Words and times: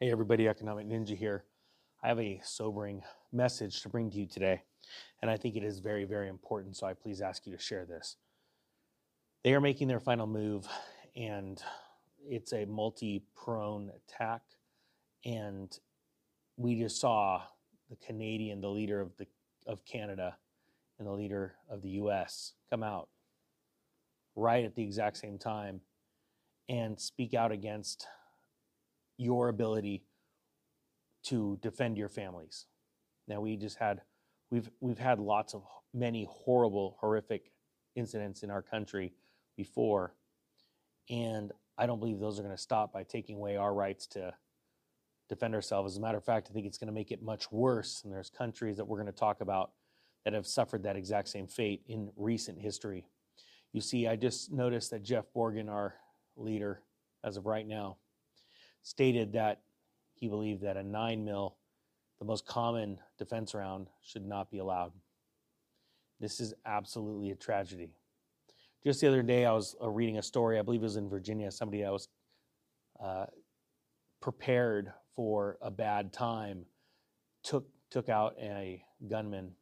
Hey, 0.00 0.12
everybody, 0.12 0.46
Economic 0.46 0.86
Ninja 0.86 1.16
here. 1.16 1.42
I 2.04 2.06
have 2.06 2.20
a 2.20 2.40
sobering 2.44 3.02
message 3.32 3.82
to 3.82 3.88
bring 3.88 4.12
to 4.12 4.16
you 4.16 4.26
today, 4.26 4.62
and 5.20 5.28
I 5.28 5.36
think 5.36 5.56
it 5.56 5.64
is 5.64 5.80
very, 5.80 6.04
very 6.04 6.28
important. 6.28 6.76
So 6.76 6.86
I 6.86 6.92
please 6.92 7.20
ask 7.20 7.44
you 7.48 7.56
to 7.56 7.60
share 7.60 7.84
this. 7.84 8.14
They 9.42 9.54
are 9.54 9.60
making 9.60 9.88
their 9.88 9.98
final 9.98 10.28
move, 10.28 10.68
and 11.16 11.60
it's 12.24 12.52
a 12.52 12.64
multi 12.64 13.24
prone 13.34 13.90
attack. 13.90 14.42
And 15.24 15.76
we 16.56 16.78
just 16.78 17.00
saw 17.00 17.42
the 17.90 17.96
Canadian, 17.96 18.60
the 18.60 18.70
leader 18.70 19.00
of, 19.00 19.16
the, 19.16 19.26
of 19.66 19.84
Canada, 19.84 20.36
and 21.00 21.08
the 21.08 21.12
leader 21.12 21.56
of 21.68 21.82
the 21.82 21.90
US 22.02 22.52
come 22.70 22.84
out 22.84 23.08
right 24.36 24.64
at 24.64 24.76
the 24.76 24.82
exact 24.84 25.16
same 25.16 25.38
time 25.38 25.80
and 26.68 27.00
speak 27.00 27.34
out 27.34 27.50
against 27.50 28.06
your 29.18 29.48
ability 29.48 30.04
to 31.24 31.58
defend 31.60 31.98
your 31.98 32.08
families. 32.08 32.66
Now 33.26 33.40
we 33.40 33.56
just 33.56 33.76
had 33.76 34.00
we've 34.50 34.70
we've 34.80 34.98
had 34.98 35.18
lots 35.18 35.52
of 35.52 35.64
many 35.92 36.26
horrible 36.30 36.96
horrific 37.00 37.50
incidents 37.94 38.42
in 38.42 38.50
our 38.50 38.62
country 38.62 39.12
before 39.56 40.14
and 41.10 41.52
I 41.76 41.86
don't 41.86 42.00
believe 42.00 42.18
those 42.18 42.38
are 42.38 42.42
going 42.42 42.54
to 42.54 42.60
stop 42.62 42.92
by 42.92 43.02
taking 43.02 43.36
away 43.36 43.56
our 43.56 43.72
rights 43.72 44.06
to 44.08 44.34
defend 45.28 45.54
ourselves. 45.54 45.94
As 45.94 45.98
a 45.98 46.00
matter 46.00 46.18
of 46.18 46.24
fact, 46.24 46.48
I 46.50 46.54
think 46.54 46.66
it's 46.66 46.78
going 46.78 46.88
to 46.88 46.92
make 46.92 47.10
it 47.10 47.22
much 47.22 47.50
worse 47.52 48.02
and 48.04 48.12
there's 48.12 48.30
countries 48.30 48.76
that 48.76 48.84
we're 48.84 49.00
going 49.00 49.12
to 49.12 49.18
talk 49.18 49.40
about 49.40 49.72
that 50.24 50.32
have 50.32 50.46
suffered 50.46 50.82
that 50.84 50.96
exact 50.96 51.28
same 51.28 51.46
fate 51.46 51.82
in 51.86 52.10
recent 52.16 52.58
history. 52.58 53.06
You 53.72 53.80
see, 53.80 54.06
I 54.06 54.16
just 54.16 54.52
noticed 54.52 54.90
that 54.90 55.02
Jeff 55.02 55.26
Borgen, 55.34 55.68
our 55.68 55.94
leader 56.36 56.82
as 57.24 57.36
of 57.36 57.46
right 57.46 57.66
now, 57.66 57.98
stated 58.82 59.32
that 59.32 59.62
he 60.14 60.28
believed 60.28 60.62
that 60.62 60.76
a 60.76 60.82
9 60.82 61.24
mil, 61.24 61.56
the 62.18 62.24
most 62.24 62.46
common 62.46 62.98
defense 63.18 63.54
round, 63.54 63.88
should 64.02 64.26
not 64.26 64.50
be 64.50 64.58
allowed. 64.58 64.92
This 66.20 66.40
is 66.40 66.54
absolutely 66.66 67.30
a 67.30 67.36
tragedy. 67.36 67.90
Just 68.84 69.00
the 69.00 69.08
other 69.08 69.22
day, 69.22 69.44
I 69.44 69.52
was 69.52 69.76
uh, 69.82 69.88
reading 69.88 70.18
a 70.18 70.22
story, 70.22 70.58
I 70.58 70.62
believe 70.62 70.80
it 70.80 70.84
was 70.84 70.96
in 70.96 71.08
Virginia, 71.08 71.50
somebody 71.50 71.82
that 71.82 71.92
was 71.92 72.08
uh, 73.02 73.26
prepared 74.20 74.92
for 75.14 75.58
a 75.62 75.70
bad 75.70 76.12
time 76.12 76.64
took, 77.42 77.68
took 77.90 78.08
out 78.08 78.34
a 78.40 78.82
gunman 79.08 79.52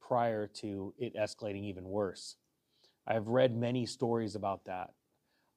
prior 0.00 0.46
to 0.46 0.94
it 0.98 1.14
escalating 1.14 1.64
even 1.64 1.84
worse. 1.84 2.36
I've 3.06 3.28
read 3.28 3.56
many 3.56 3.86
stories 3.86 4.34
about 4.34 4.64
that. 4.64 4.90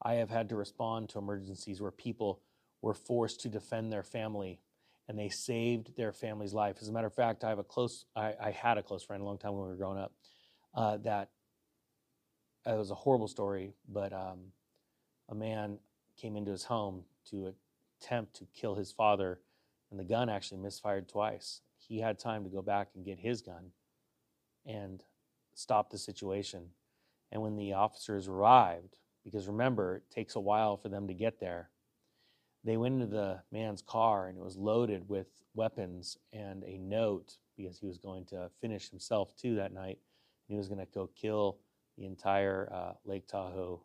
I 0.02 0.16
have 0.16 0.30
had 0.30 0.50
to 0.50 0.56
respond 0.56 1.10
to 1.10 1.20
emergencies 1.20 1.82
where 1.82 1.92
people 1.92 2.42
were 2.82 2.94
forced 2.94 3.42
to 3.42 3.50
defend 3.50 3.92
their 3.92 4.04
family 4.04 4.60
and 5.08 5.18
they 5.18 5.30
saved 5.30 5.96
their 5.98 6.12
family's 6.12 6.54
life. 6.54 6.78
As 6.82 6.88
a 6.88 6.92
matter 6.92 7.08
of 7.08 7.14
fact, 7.14 7.44
I 7.44 7.50
have 7.50 7.60
a 7.60 7.64
close, 7.64 8.06
I, 8.16 8.34
I 8.42 8.52
had 8.52 8.78
a 8.78 8.84
close 8.84 9.04
friend 9.04 9.22
a 9.22 9.26
long 9.26 9.38
time 9.38 9.54
when 9.54 9.64
we 9.64 9.70
were 9.70 9.76
growing 9.76 9.98
up 9.98 10.14
uh, 10.74 10.98
that 10.98 11.30
it 12.66 12.78
was 12.78 12.92
a 12.92 12.96
horrible 12.96 13.28
story, 13.28 13.74
but 13.90 14.14
um, 14.14 14.40
a 15.30 15.36
man 15.36 15.80
came 16.16 16.38
into 16.38 16.52
his 16.52 16.64
home 16.64 17.04
to 17.30 17.54
attempt 18.00 18.36
to 18.36 18.46
kill 18.54 18.76
his 18.76 18.92
father, 18.92 19.40
and 19.90 20.00
the 20.00 20.04
gun 20.04 20.30
actually 20.30 20.62
misfired 20.62 21.10
twice. 21.10 21.62
He 21.78 22.00
had 22.00 22.20
time 22.20 22.44
to 22.44 22.50
go 22.50 22.62
back 22.62 22.90
and 22.96 23.04
get 23.04 23.20
his 23.20 23.42
gun 23.42 23.72
and 24.66 25.04
stop 25.56 25.90
the 25.90 25.98
situation. 25.98 26.68
And 27.32 27.42
when 27.42 27.56
the 27.58 27.74
officers 27.74 28.28
arrived, 28.28 28.98
because 29.24 29.48
remember, 29.48 29.98
it 29.98 30.04
takes 30.10 30.36
a 30.36 30.40
while 30.40 30.78
for 30.78 30.90
them 30.90 31.08
to 31.08 31.14
get 31.14 31.40
there, 31.40 31.71
they 32.64 32.78
went 32.78 32.96
into 32.96 33.08
the 33.08 33.42
man's 33.52 33.82
car 33.82 34.28
and 34.28 34.38
it 34.38 34.44
was 34.44 34.58
loaded 34.58 35.08
with 35.10 35.28
weapons 35.56 36.18
and 36.32 36.64
a 36.64 36.78
note 36.78 37.38
because 37.58 37.80
he 37.80 37.88
was 37.88 37.98
going 37.98 38.26
to 38.26 38.50
finish 38.62 38.90
himself 38.90 39.36
too 39.36 39.56
that 39.56 39.74
night. 39.74 39.98
And 40.48 40.56
he 40.56 40.58
was 40.58 40.68
going 40.68 40.80
to 40.80 40.88
go 40.94 41.10
kill 41.16 41.58
the 41.98 42.06
entire 42.06 42.70
uh, 42.72 42.94
Lake 43.06 43.28
Tahoe, 43.28 43.82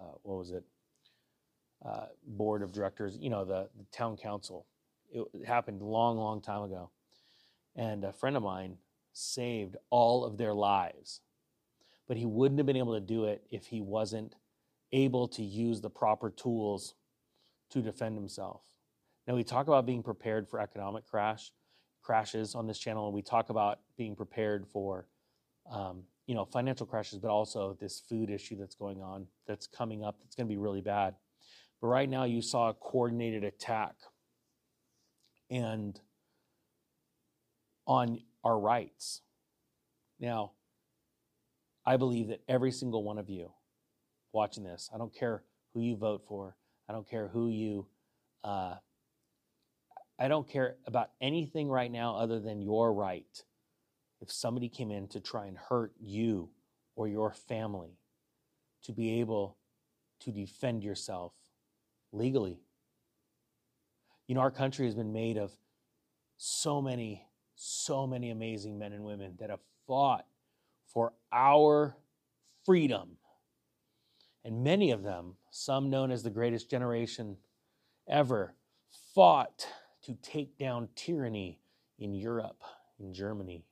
uh, 0.00 0.16
what 0.22 0.38
was 0.38 0.50
it, 0.50 0.64
uh, 1.84 2.06
board 2.26 2.62
of 2.62 2.72
directors, 2.72 3.16
you 3.20 3.30
know, 3.30 3.44
the, 3.44 3.68
the 3.76 3.84
town 3.92 4.16
council. 4.16 4.66
It, 5.12 5.24
it 5.32 5.46
happened 5.46 5.80
a 5.80 5.84
long, 5.84 6.18
long 6.18 6.40
time 6.40 6.62
ago. 6.62 6.90
And 7.76 8.04
a 8.04 8.12
friend 8.12 8.36
of 8.36 8.42
mine 8.42 8.78
saved 9.12 9.76
all 9.90 10.24
of 10.24 10.36
their 10.36 10.54
lives. 10.54 11.20
But 12.08 12.16
he 12.16 12.26
wouldn't 12.26 12.58
have 12.58 12.66
been 12.66 12.76
able 12.76 12.94
to 12.94 13.00
do 13.00 13.24
it 13.24 13.44
if 13.50 13.66
he 13.66 13.80
wasn't 13.80 14.34
able 14.92 15.28
to 15.28 15.42
use 15.42 15.80
the 15.80 15.90
proper 15.90 16.30
tools 16.30 16.94
to 17.70 17.82
defend 17.82 18.16
himself. 18.16 18.62
Now 19.26 19.34
we 19.34 19.44
talk 19.44 19.68
about 19.68 19.86
being 19.86 20.02
prepared 20.02 20.48
for 20.48 20.60
economic 20.60 21.06
crash 21.06 21.52
crashes 22.02 22.54
on 22.54 22.66
this 22.66 22.78
channel, 22.78 23.06
and 23.06 23.14
we 23.14 23.22
talk 23.22 23.50
about 23.50 23.80
being 23.96 24.16
prepared 24.16 24.66
for 24.66 25.06
um, 25.70 26.04
you 26.26 26.34
know 26.34 26.44
financial 26.44 26.86
crashes, 26.86 27.18
but 27.18 27.30
also 27.30 27.76
this 27.80 28.00
food 28.08 28.30
issue 28.30 28.56
that's 28.56 28.74
going 28.74 29.02
on 29.02 29.26
that's 29.46 29.66
coming 29.66 30.02
up 30.02 30.16
that's 30.22 30.34
going 30.34 30.46
to 30.46 30.52
be 30.52 30.56
really 30.56 30.80
bad. 30.80 31.14
But 31.80 31.88
right 31.88 32.08
now, 32.08 32.24
you 32.24 32.42
saw 32.42 32.70
a 32.70 32.74
coordinated 32.74 33.44
attack 33.44 33.94
and 35.50 36.00
on 37.86 38.20
our 38.44 38.58
rights. 38.58 39.22
Now, 40.18 40.52
I 41.86 41.96
believe 41.96 42.28
that 42.28 42.40
every 42.48 42.72
single 42.72 43.02
one 43.02 43.18
of 43.18 43.30
you 43.30 43.52
watching 44.32 44.64
this, 44.64 44.90
I 44.92 44.98
don't 44.98 45.14
care 45.14 45.42
who 45.72 45.80
you 45.80 45.96
vote 45.96 46.24
for, 46.26 46.56
I 46.88 46.92
don't 46.92 47.08
care 47.08 47.28
who 47.28 47.48
you, 47.48 47.86
uh, 48.44 48.74
I 50.18 50.28
don't 50.28 50.48
care 50.48 50.76
about 50.86 51.10
anything 51.20 51.68
right 51.68 51.90
now 51.90 52.16
other 52.16 52.40
than 52.40 52.62
your 52.62 52.92
right. 52.92 53.44
If 54.20 54.32
somebody 54.32 54.68
came 54.68 54.90
in 54.90 55.06
to 55.08 55.20
try 55.20 55.46
and 55.46 55.56
hurt 55.56 55.92
you 56.00 56.50
or 56.96 57.06
your 57.06 57.32
family, 57.32 57.98
to 58.84 58.92
be 58.92 59.20
able 59.20 59.56
to 60.20 60.32
defend 60.32 60.82
yourself 60.82 61.32
legally. 62.12 62.58
You 64.26 64.34
know, 64.34 64.40
our 64.40 64.50
country 64.50 64.86
has 64.86 64.94
been 64.94 65.12
made 65.12 65.36
of 65.36 65.52
so 66.36 66.80
many, 66.80 67.24
so 67.54 68.06
many 68.06 68.30
amazing 68.30 68.78
men 68.78 68.92
and 68.92 69.04
women 69.04 69.34
that 69.40 69.50
have 69.50 69.60
fought 69.86 70.26
for 70.86 71.12
our 71.32 71.96
freedom 72.64 73.16
and 74.48 74.64
many 74.64 74.92
of 74.92 75.02
them, 75.02 75.34
some 75.50 75.90
known 75.90 76.10
as 76.10 76.22
the 76.22 76.30
greatest 76.30 76.70
generation 76.70 77.36
ever, 78.08 78.54
fought 79.14 79.66
to 80.02 80.14
take 80.22 80.56
down 80.56 80.88
tyranny 80.94 81.60
in 81.98 82.14
Europe, 82.14 82.62
in 82.98 83.12
Germany. 83.12 83.66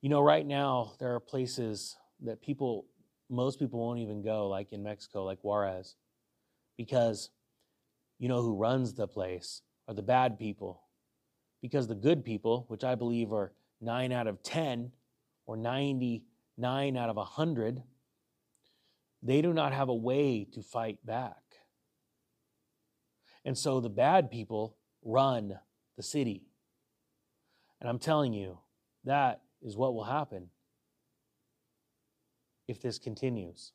You 0.00 0.08
know, 0.08 0.20
right 0.20 0.44
now, 0.44 0.94
there 0.98 1.14
are 1.14 1.20
places 1.20 1.96
that 2.24 2.42
people, 2.42 2.86
most 3.30 3.60
people 3.60 3.78
won't 3.78 4.00
even 4.00 4.20
go, 4.20 4.48
like 4.48 4.72
in 4.72 4.82
Mexico, 4.82 5.22
like 5.22 5.38
Juarez, 5.42 5.94
because 6.76 7.30
you 8.18 8.28
know 8.28 8.42
who 8.42 8.56
runs 8.56 8.94
the 8.94 9.06
place 9.06 9.62
are 9.86 9.94
the 9.94 10.02
bad 10.02 10.40
people. 10.40 10.82
Because 11.60 11.86
the 11.86 11.94
good 11.94 12.24
people, 12.24 12.64
which 12.66 12.82
I 12.82 12.96
believe 12.96 13.32
are 13.32 13.52
9 13.80 14.10
out 14.10 14.26
of 14.26 14.42
10 14.42 14.90
or 15.46 15.56
99 15.56 16.96
out 16.96 17.10
of 17.10 17.16
100, 17.16 17.84
they 19.22 19.40
do 19.40 19.52
not 19.52 19.72
have 19.72 19.88
a 19.88 19.94
way 19.94 20.44
to 20.52 20.62
fight 20.62 20.98
back. 21.06 21.36
And 23.44 23.56
so 23.56 23.80
the 23.80 23.88
bad 23.88 24.30
people 24.30 24.76
run 25.04 25.58
the 25.96 26.02
city. 26.02 26.42
And 27.80 27.88
I'm 27.88 27.98
telling 27.98 28.32
you, 28.32 28.58
that 29.04 29.42
is 29.60 29.76
what 29.76 29.94
will 29.94 30.04
happen 30.04 30.48
if 32.68 32.80
this 32.80 32.98
continues. 32.98 33.72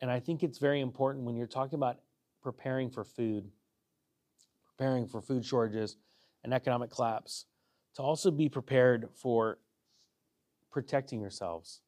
And 0.00 0.10
I 0.10 0.20
think 0.20 0.42
it's 0.42 0.58
very 0.58 0.80
important 0.80 1.24
when 1.24 1.36
you're 1.36 1.46
talking 1.46 1.76
about 1.76 1.98
preparing 2.42 2.90
for 2.90 3.04
food, 3.04 3.50
preparing 4.76 5.06
for 5.06 5.22
food 5.22 5.44
shortages 5.44 5.96
and 6.44 6.52
economic 6.52 6.90
collapse, 6.90 7.46
to 7.96 8.02
also 8.02 8.30
be 8.30 8.48
prepared 8.48 9.08
for 9.14 9.58
protecting 10.70 11.20
yourselves, 11.20 11.80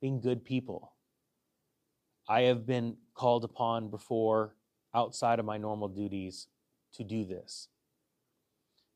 being 0.00 0.20
good 0.20 0.44
people 0.44 0.93
I 2.28 2.42
have 2.42 2.66
been 2.66 2.96
called 3.14 3.44
upon 3.44 3.88
before 3.90 4.54
outside 4.94 5.38
of 5.38 5.44
my 5.44 5.58
normal 5.58 5.88
duties 5.88 6.48
to 6.94 7.04
do 7.04 7.24
this. 7.24 7.68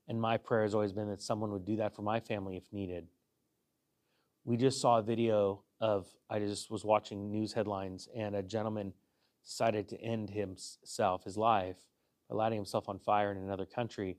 And 0.06 0.20
my 0.20 0.38
prayer 0.38 0.62
has 0.62 0.74
always 0.74 0.92
been 0.92 1.08
that 1.10 1.20
someone 1.20 1.52
would 1.52 1.66
do 1.66 1.76
that 1.76 1.94
for 1.94 2.02
my 2.02 2.20
family 2.20 2.56
if 2.56 2.72
needed. 2.72 3.08
We 4.44 4.56
just 4.56 4.80
saw 4.80 4.98
a 4.98 5.02
video 5.02 5.62
of, 5.80 6.06
I 6.30 6.38
just 6.38 6.70
was 6.70 6.84
watching 6.84 7.30
news 7.30 7.52
headlines, 7.52 8.08
and 8.16 8.34
a 8.34 8.42
gentleman 8.42 8.94
decided 9.44 9.88
to 9.88 10.00
end 10.00 10.30
himself, 10.30 11.24
his 11.24 11.36
life, 11.36 11.76
by 12.30 12.36
lighting 12.36 12.56
himself 12.58 12.88
on 12.88 12.98
fire 12.98 13.30
in 13.30 13.38
another 13.38 13.66
country. 13.66 14.16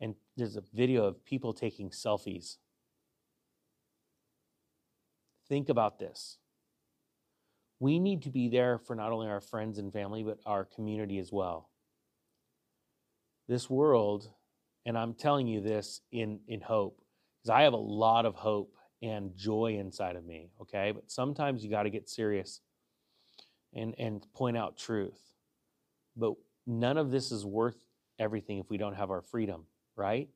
And 0.00 0.14
there's 0.36 0.56
a 0.56 0.62
video 0.74 1.04
of 1.04 1.24
people 1.24 1.54
taking 1.54 1.90
selfies. 1.90 2.56
Think 5.48 5.70
about 5.70 5.98
this 5.98 6.36
we 7.80 7.98
need 7.98 8.22
to 8.22 8.30
be 8.30 8.48
there 8.48 8.78
for 8.78 8.94
not 8.94 9.10
only 9.10 9.26
our 9.26 9.40
friends 9.40 9.78
and 9.78 9.92
family, 9.92 10.22
but 10.22 10.38
our 10.46 10.64
community 10.64 11.18
as 11.18 11.32
well. 11.32 11.70
this 13.48 13.68
world, 13.68 14.30
and 14.86 14.96
I'm 14.96 15.14
telling 15.14 15.48
you 15.48 15.60
this 15.60 16.02
in, 16.12 16.38
in 16.46 16.60
hope, 16.60 17.00
because 17.42 17.50
I 17.50 17.62
have 17.62 17.72
a 17.72 17.78
lot 17.78 18.26
of 18.26 18.36
hope 18.36 18.76
and 19.02 19.36
joy 19.36 19.76
inside 19.80 20.14
of 20.14 20.24
me, 20.24 20.50
okay? 20.60 20.92
But 20.92 21.10
sometimes 21.10 21.64
you 21.64 21.70
got 21.70 21.82
to 21.82 21.90
get 21.90 22.08
serious 22.08 22.60
and, 23.74 23.94
and 23.98 24.24
point 24.34 24.56
out 24.56 24.76
truth. 24.76 25.32
But 26.16 26.34
none 26.66 26.96
of 26.96 27.10
this 27.10 27.32
is 27.32 27.44
worth 27.44 27.82
everything 28.20 28.58
if 28.58 28.70
we 28.70 28.76
don't 28.76 28.94
have 28.94 29.10
our 29.10 29.22
freedom, 29.22 29.64
right? 29.96 30.28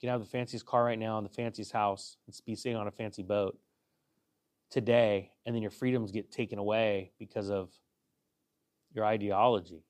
You 0.00 0.08
can 0.08 0.10
have 0.10 0.20
the 0.20 0.30
fanciest 0.30 0.64
car 0.64 0.84
right 0.84 0.98
now 0.98 1.18
and 1.18 1.26
the 1.26 1.34
fanciest 1.34 1.72
house 1.72 2.16
and 2.26 2.34
be 2.46 2.54
sitting 2.54 2.78
on 2.78 2.86
a 2.86 2.92
fancy 2.92 3.22
boat 3.22 3.58
today, 4.72 5.30
and 5.46 5.54
then 5.54 5.62
your 5.62 5.70
freedoms 5.70 6.10
get 6.10 6.32
taken 6.32 6.58
away 6.58 7.12
because 7.18 7.50
of 7.50 7.70
your 8.92 9.04
ideology. 9.04 9.84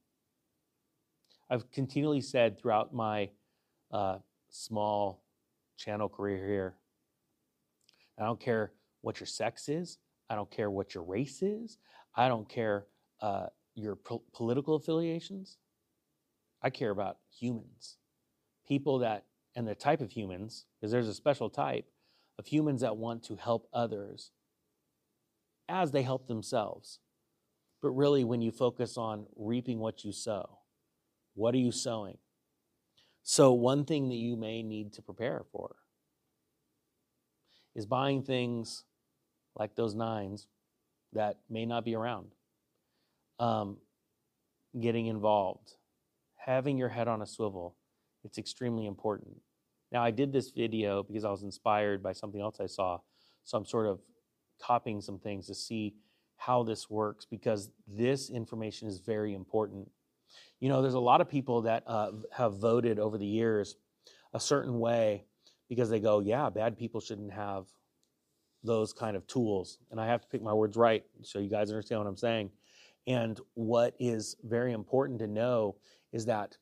I've 1.49 1.71
continually 1.71 2.21
said 2.21 2.59
throughout 2.59 2.93
my 2.93 3.31
uh, 3.91 4.19
small 4.51 5.23
channel 5.77 6.09
career 6.09 6.47
here 6.47 6.75
I 8.19 8.25
don't 8.25 8.39
care 8.39 8.73
what 9.01 9.19
your 9.21 9.27
sex 9.27 9.69
is, 9.69 9.99
I 10.29 10.35
don't 10.35 10.51
care 10.51 10.71
what 10.71 10.95
your 10.95 11.03
race 11.03 11.43
is, 11.43 11.79
I 12.15 12.29
don't 12.29 12.49
care 12.49 12.87
uh, 13.21 13.47
your 13.75 13.97
po- 13.97 14.23
political 14.33 14.75
affiliations. 14.75 15.57
I 16.63 16.71
care 16.71 16.91
about 16.91 17.17
humans, 17.37 17.97
people 18.69 18.99
that, 19.01 19.25
and 19.57 19.67
the 19.67 19.75
type 19.75 20.01
of 20.01 20.13
humans, 20.13 20.67
because 20.81 20.93
there's 20.93 21.09
a 21.09 21.15
special 21.15 21.51
type 21.51 21.87
of 22.39 22.47
humans 22.47 22.83
that 22.83 22.97
want 22.97 23.25
to 23.25 23.37
help 23.37 23.67
others 23.73 24.31
as 25.69 25.93
they 25.93 26.03
help 26.03 26.27
themselves. 26.27 26.99
But 27.81 27.91
really, 27.91 28.25
when 28.25 28.43
you 28.43 28.53
focus 28.53 28.97
on 28.97 29.27
reaping 29.37 29.79
what 29.79 30.05
you 30.05 30.13
sow, 30.13 30.59
what 31.35 31.55
are 31.55 31.59
you 31.59 31.73
sowing? 31.73 32.19
So, 33.23 33.53
one 33.53 33.85
thing 33.85 34.09
that 34.09 34.17
you 34.17 34.37
may 34.37 34.63
need 34.63 34.93
to 34.95 35.03
prepare 35.03 35.43
for 35.51 35.77
is 37.75 37.87
buying 37.87 38.23
things 38.23 38.85
like 39.57 39.75
those 39.75 39.95
nines 39.95 40.47
that 41.13 41.39
may 41.49 41.67
not 41.67 41.85
be 41.85 41.95
around. 41.95 42.29
Um, 43.39 43.79
getting 44.81 45.07
involved, 45.07 45.75
having 46.37 46.79
your 46.79 46.89
head 46.89 47.09
on 47.09 47.23
a 47.23 47.27
swivel, 47.27 47.77
it's 48.25 48.39
extremely 48.39 48.87
important. 48.87 49.41
Now, 49.91 50.03
I 50.03 50.11
did 50.11 50.33
this 50.33 50.51
video 50.51 51.03
because 51.03 51.25
I 51.25 51.31
was 51.31 51.43
inspired 51.43 52.03
by 52.03 52.13
something 52.13 52.41
else 52.41 52.59
I 52.61 52.67
saw. 52.67 52.99
So 53.45 53.59
I'm 53.59 53.67
sort 53.67 53.87
of 53.87 54.01
copying 54.63 55.01
some 55.01 55.19
things 55.19 55.47
to 55.47 55.55
see 55.55 55.95
how 56.37 56.63
this 56.63 56.91
works 56.91 57.25
because 57.25 57.71
this 57.87 58.31
information 58.31 58.89
is 58.89 58.99
very 58.99 59.35
important. 59.35 59.91
You 60.61 60.69
know, 60.69 60.83
there's 60.83 60.95
a 60.95 61.01
lot 61.01 61.21
of 61.21 61.29
people 61.29 61.63
that 61.63 61.85
uh, 61.87 62.13
have 62.33 62.59
voted 62.59 62.99
over 62.99 63.19
the 63.19 63.27
years 63.27 63.77
a 64.33 64.41
certain 64.41 64.79
way 64.79 65.25
because 65.69 65.91
they 65.91 66.01
go, 66.01 66.21
yeah, 66.21 66.51
bad 66.51 66.77
people 66.77 67.01
shouldn't 67.01 67.33
have 67.33 67.67
those 68.65 68.93
kind 68.93 69.17
of 69.17 69.27
tools. 69.27 69.79
And 69.91 70.01
I 70.01 70.07
have 70.07 70.21
to 70.23 70.29
pick 70.29 70.43
my 70.43 70.53
words 70.53 70.77
right 70.77 71.05
so 71.23 71.39
you 71.39 71.51
guys 71.51 71.71
understand 71.71 72.01
what 72.01 72.09
I'm 72.09 72.17
saying. 72.17 72.51
And 73.07 73.41
what 73.55 73.95
is 73.99 74.37
very 74.45 74.73
important 74.73 75.19
to 75.21 75.27
know 75.27 75.77
is 76.13 76.27
that 76.27 76.57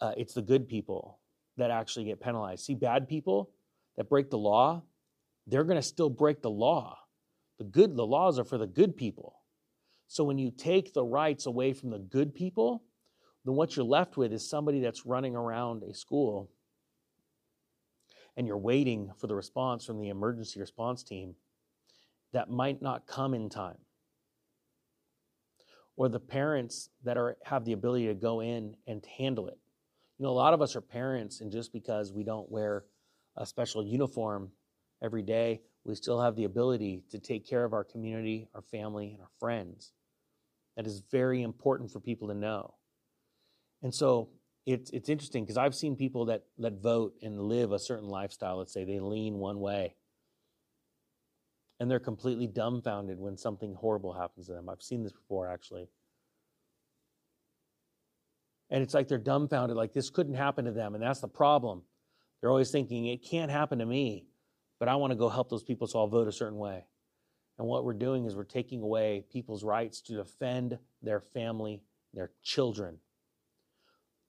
uh, 0.00 0.12
it's 0.16 0.34
the 0.34 0.42
good 0.42 0.66
people 0.66 1.18
that 1.56 1.70
actually 1.70 2.06
get 2.06 2.20
penalized. 2.20 2.64
See, 2.64 2.74
bad 2.74 3.08
people 3.08 3.50
that 3.96 4.08
break 4.08 4.30
the 4.30 4.38
law, 4.38 4.82
they're 5.46 5.64
going 5.64 5.76
to 5.76 5.82
still 5.82 6.10
break 6.10 6.42
the 6.42 6.50
law. 6.50 6.98
The 7.62 7.68
good, 7.68 7.96
the 7.96 8.04
laws 8.04 8.40
are 8.40 8.44
for 8.44 8.58
the 8.58 8.66
good 8.66 8.96
people. 8.96 9.36
So 10.08 10.24
when 10.24 10.36
you 10.36 10.50
take 10.50 10.92
the 10.92 11.04
rights 11.04 11.46
away 11.46 11.72
from 11.72 11.90
the 11.90 12.00
good 12.00 12.34
people, 12.34 12.82
then 13.44 13.54
what 13.54 13.76
you're 13.76 13.84
left 13.84 14.16
with 14.16 14.32
is 14.32 14.48
somebody 14.50 14.80
that's 14.80 15.06
running 15.06 15.36
around 15.36 15.84
a 15.84 15.94
school 15.94 16.50
and 18.36 18.48
you're 18.48 18.58
waiting 18.58 19.12
for 19.16 19.28
the 19.28 19.36
response 19.36 19.84
from 19.84 20.00
the 20.00 20.08
emergency 20.08 20.58
response 20.58 21.04
team 21.04 21.36
that 22.32 22.50
might 22.50 22.82
not 22.82 23.06
come 23.06 23.32
in 23.32 23.48
time 23.48 23.78
or 25.94 26.08
the 26.08 26.18
parents 26.18 26.88
that 27.04 27.16
are 27.16 27.36
have 27.44 27.64
the 27.64 27.74
ability 27.74 28.08
to 28.08 28.14
go 28.14 28.40
in 28.40 28.74
and 28.88 29.06
handle 29.18 29.46
it 29.46 29.58
you 30.18 30.24
know 30.24 30.30
a 30.30 30.32
lot 30.32 30.54
of 30.54 30.62
us 30.62 30.74
are 30.74 30.80
parents 30.80 31.42
and 31.42 31.52
just 31.52 31.72
because 31.72 32.10
we 32.12 32.24
don't 32.24 32.50
wear 32.50 32.84
a 33.36 33.44
special 33.44 33.84
uniform 33.84 34.50
every 35.02 35.22
day 35.22 35.60
we 35.84 35.94
still 35.94 36.20
have 36.20 36.36
the 36.36 36.44
ability 36.44 37.02
to 37.10 37.18
take 37.18 37.46
care 37.48 37.64
of 37.64 37.72
our 37.72 37.84
community 37.84 38.48
our 38.54 38.62
family 38.62 39.12
and 39.12 39.20
our 39.20 39.30
friends 39.38 39.92
that 40.76 40.86
is 40.86 41.02
very 41.10 41.42
important 41.42 41.90
for 41.90 42.00
people 42.00 42.28
to 42.28 42.34
know 42.34 42.74
and 43.82 43.94
so 43.94 44.28
it's 44.66 44.90
it's 44.90 45.08
interesting 45.08 45.44
because 45.44 45.56
I've 45.56 45.74
seen 45.74 45.96
people 45.96 46.26
that 46.26 46.44
that 46.58 46.80
vote 46.80 47.14
and 47.22 47.40
live 47.40 47.72
a 47.72 47.78
certain 47.78 48.08
lifestyle. 48.08 48.58
Let's 48.58 48.72
say 48.72 48.84
they 48.84 49.00
lean 49.00 49.34
one 49.34 49.58
way, 49.58 49.96
and 51.80 51.90
they're 51.90 51.98
completely 51.98 52.46
dumbfounded 52.46 53.18
when 53.18 53.36
something 53.36 53.74
horrible 53.74 54.12
happens 54.12 54.46
to 54.46 54.52
them. 54.52 54.68
I've 54.68 54.82
seen 54.82 55.02
this 55.02 55.12
before 55.12 55.48
actually, 55.48 55.88
and 58.70 58.82
it's 58.82 58.94
like 58.94 59.08
they're 59.08 59.18
dumbfounded, 59.18 59.76
like 59.76 59.92
this 59.92 60.10
couldn't 60.10 60.34
happen 60.34 60.64
to 60.66 60.72
them, 60.72 60.94
and 60.94 61.02
that's 61.02 61.20
the 61.20 61.28
problem. 61.28 61.82
They're 62.40 62.50
always 62.50 62.70
thinking 62.70 63.06
it 63.06 63.24
can't 63.24 63.50
happen 63.50 63.80
to 63.80 63.86
me, 63.86 64.26
but 64.82 64.88
I 64.88 64.96
want 64.96 65.12
to 65.12 65.16
go 65.16 65.28
help 65.28 65.48
those 65.48 65.62
people, 65.62 65.86
so 65.86 66.00
I'll 66.00 66.08
vote 66.08 66.26
a 66.26 66.32
certain 66.32 66.58
way. 66.58 66.84
And 67.56 67.68
what 67.68 67.84
we're 67.84 67.92
doing 67.92 68.24
is 68.24 68.34
we're 68.34 68.42
taking 68.42 68.82
away 68.82 69.24
people's 69.30 69.62
rights 69.62 70.00
to 70.02 70.14
defend 70.14 70.76
their 71.02 71.20
family, 71.20 71.82
their 72.12 72.32
children 72.42 72.98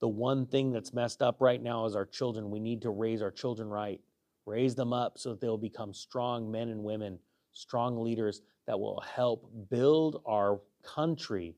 the 0.04 0.08
one 0.10 0.46
thing 0.46 0.74
that's 0.74 0.94
messed 0.94 1.22
up 1.22 1.40
right 1.40 1.64
now 1.64 1.86
is 1.86 1.96
our 1.96 2.06
children. 2.06 2.50
We 2.50 2.60
need 2.60 2.82
to 2.82 2.90
raise 2.90 3.22
our 3.22 3.32
children 3.32 3.70
right, 3.70 4.02
raise 4.46 4.76
them 4.76 4.92
up 4.92 5.18
so 5.18 5.30
that 5.30 5.40
they'll 5.40 5.58
become 5.58 5.94
strong 5.94 6.52
men 6.52 6.68
and 6.68 6.84
women, 6.84 7.20
strong 7.54 8.04
leaders 8.04 8.42
that 8.68 8.78
will 8.78 9.00
help 9.00 9.50
build 9.70 10.22
our 10.26 10.60
country 10.84 11.56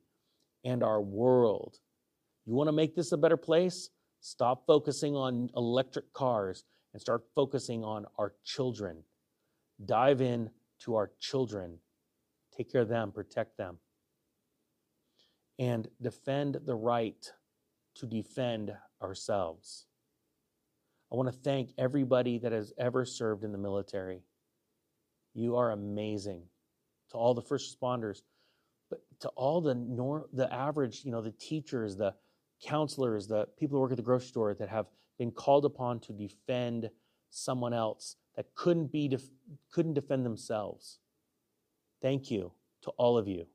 and 0.63 0.83
our 0.83 1.01
world. 1.01 1.79
You 2.45 2.53
want 2.53 2.67
to 2.67 2.71
make 2.71 2.95
this 2.95 3.13
a 3.13 3.17
better 3.17 3.35
place? 3.35 3.89
Stop 4.19 4.67
focusing 4.67 5.15
on 5.15 5.49
electric 5.55 6.13
cars 6.13 6.65
and 6.95 7.01
start 7.01 7.25
focusing 7.35 7.83
on 7.83 8.05
our 8.17 8.31
children. 8.45 9.03
Dive 9.85 10.21
in 10.21 10.49
to 10.79 10.95
our 10.95 11.11
children. 11.19 11.77
Take 12.55 12.71
care 12.71 12.83
of 12.83 12.87
them, 12.87 13.11
protect 13.11 13.57
them. 13.57 13.79
And 15.59 15.89
defend 16.01 16.59
the 16.65 16.75
right 16.75 17.29
to 17.95 18.05
defend 18.05 18.71
ourselves. 19.01 19.87
I 21.11 21.17
want 21.17 21.27
to 21.27 21.37
thank 21.37 21.73
everybody 21.77 22.37
that 22.37 22.53
has 22.53 22.71
ever 22.77 23.03
served 23.03 23.43
in 23.43 23.51
the 23.51 23.57
military. 23.57 24.21
You 25.33 25.57
are 25.57 25.71
amazing. 25.71 26.43
To 27.11 27.17
all 27.17 27.33
the 27.33 27.41
first 27.41 27.77
responders, 27.77 28.21
but 28.89 29.01
to 29.19 29.27
all 29.35 29.59
the 29.59 29.75
nor- 29.75 30.27
the 30.31 30.51
average, 30.53 31.03
you 31.03 31.11
know, 31.11 31.21
the 31.21 31.31
teachers, 31.31 31.97
the 31.97 32.15
counselors, 32.63 33.27
the 33.27 33.49
people 33.59 33.75
who 33.75 33.81
work 33.81 33.91
at 33.91 33.97
the 33.97 34.03
grocery 34.03 34.29
store 34.29 34.53
that 34.53 34.69
have 34.69 34.85
been 35.17 35.31
called 35.31 35.65
upon 35.65 35.99
to 36.01 36.13
defend 36.13 36.89
someone 37.29 37.73
else 37.73 38.15
that 38.35 38.53
couldn't 38.55 38.91
be 38.91 39.07
def- 39.07 39.29
couldn't 39.71 39.93
defend 39.93 40.25
themselves. 40.25 40.99
Thank 42.01 42.29
you 42.29 42.51
to 42.83 42.91
all 42.91 43.17
of 43.17 43.27
you 43.27 43.47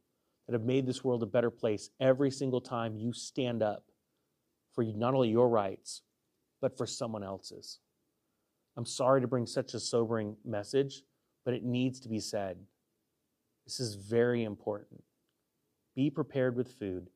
that 0.47 0.55
have 0.55 0.63
made 0.63 0.87
this 0.87 1.05
world 1.05 1.23
a 1.23 1.27
better 1.27 1.51
place 1.51 1.91
every 2.01 2.31
single 2.31 2.61
time 2.61 2.97
you 2.97 3.13
stand 3.13 3.63
up 3.63 3.85
for 4.75 4.85
not 4.85 5.15
only 5.15 5.29
your 5.29 5.49
rights, 5.49 6.03
but 6.61 6.77
for 6.77 6.87
someone 6.87 7.23
else's. 7.23 7.79
I'm 8.77 8.87
sorry 8.87 9.21
to 9.21 9.27
bring 9.27 9.47
such 9.47 9.75
a 9.75 9.81
sobering 9.81 10.37
message, 10.45 11.03
but 11.45 11.55
it 11.55 11.65
needs 11.65 12.01
to 12.01 12.09
be 12.09 12.21
said. 12.21 12.59
This 13.67 13.81
is 13.81 13.95
very 13.95 14.45
important. 14.45 15.03
Be 15.95 16.11
prepared 16.11 16.57
with 16.57 16.73
food. 16.73 17.09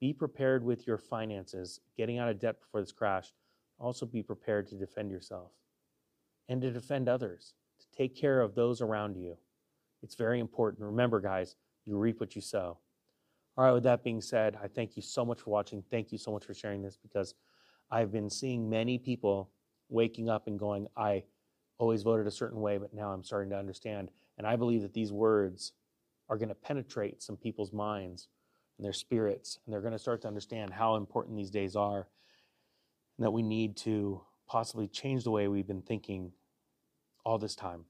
Be 0.00 0.12
prepared 0.12 0.64
with 0.64 0.86
your 0.86 0.98
finances, 0.98 1.80
getting 1.96 2.18
out 2.18 2.28
of 2.28 2.40
debt 2.40 2.60
before 2.60 2.80
this 2.80 2.92
crash. 2.92 3.32
Also, 3.82 4.06
be 4.06 4.22
prepared 4.22 4.68
to 4.68 4.76
defend 4.76 5.10
yourself 5.10 5.50
and 6.48 6.62
to 6.62 6.70
defend 6.70 7.08
others, 7.08 7.54
to 7.80 7.86
take 7.90 8.14
care 8.14 8.40
of 8.40 8.54
those 8.54 8.80
around 8.80 9.16
you. 9.16 9.36
It's 10.04 10.14
very 10.14 10.38
important. 10.38 10.84
Remember, 10.84 11.20
guys, 11.20 11.56
you 11.84 11.98
reap 11.98 12.20
what 12.20 12.36
you 12.36 12.40
sow. 12.40 12.78
All 13.56 13.64
right, 13.64 13.72
with 13.72 13.82
that 13.82 14.04
being 14.04 14.20
said, 14.20 14.56
I 14.62 14.68
thank 14.68 14.94
you 14.94 15.02
so 15.02 15.24
much 15.24 15.40
for 15.40 15.50
watching. 15.50 15.82
Thank 15.90 16.12
you 16.12 16.18
so 16.18 16.30
much 16.30 16.44
for 16.44 16.54
sharing 16.54 16.80
this 16.80 16.96
because 16.96 17.34
I've 17.90 18.12
been 18.12 18.30
seeing 18.30 18.70
many 18.70 18.98
people 18.98 19.50
waking 19.88 20.30
up 20.30 20.46
and 20.46 20.60
going, 20.60 20.86
I 20.96 21.24
always 21.78 22.04
voted 22.04 22.28
a 22.28 22.30
certain 22.30 22.60
way, 22.60 22.78
but 22.78 22.94
now 22.94 23.10
I'm 23.10 23.24
starting 23.24 23.50
to 23.50 23.58
understand. 23.58 24.12
And 24.38 24.46
I 24.46 24.54
believe 24.54 24.82
that 24.82 24.94
these 24.94 25.10
words 25.12 25.72
are 26.28 26.38
going 26.38 26.50
to 26.50 26.54
penetrate 26.54 27.20
some 27.20 27.36
people's 27.36 27.72
minds 27.72 28.28
and 28.78 28.84
their 28.84 28.92
spirits, 28.92 29.58
and 29.66 29.72
they're 29.72 29.82
going 29.82 29.92
to 29.92 29.98
start 29.98 30.22
to 30.22 30.28
understand 30.28 30.72
how 30.72 30.94
important 30.94 31.36
these 31.36 31.50
days 31.50 31.74
are 31.74 32.06
and 33.18 33.24
that 33.24 33.30
we 33.30 33.42
need 33.42 33.76
to 33.78 34.20
possibly 34.46 34.88
change 34.88 35.24
the 35.24 35.30
way 35.30 35.48
we've 35.48 35.66
been 35.66 35.82
thinking 35.82 36.32
all 37.24 37.38
this 37.38 37.54
time. 37.54 37.84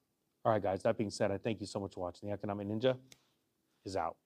All 0.44 0.52
right, 0.52 0.62
guys, 0.62 0.82
that 0.82 0.96
being 0.96 1.10
said, 1.10 1.30
I 1.30 1.38
thank 1.38 1.60
you 1.60 1.66
so 1.66 1.80
much 1.80 1.94
for 1.94 2.00
watching. 2.00 2.28
The 2.28 2.34
Economic 2.34 2.66
Ninja 2.66 2.96
is 3.84 3.96
out. 3.96 4.16